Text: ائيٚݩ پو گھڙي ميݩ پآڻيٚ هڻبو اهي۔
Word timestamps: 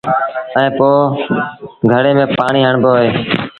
ائيٚݩ 0.57 0.75
پو 0.77 0.89
گھڙي 1.91 2.11
ميݩ 2.17 2.31
پآڻيٚ 2.37 2.67
هڻبو 2.67 2.91
اهي۔ 2.97 3.09